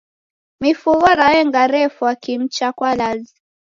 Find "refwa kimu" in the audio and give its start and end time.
1.67-2.47